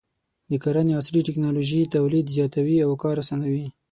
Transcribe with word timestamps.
د 0.51 0.53
کرنې 0.63 0.93
عصري 0.99 1.21
ټکنالوژي 1.27 1.81
تولید 1.95 2.25
زیاتوي 2.35 2.77
او 2.85 2.91
کار 3.03 3.15
اسانوي. 3.23 3.65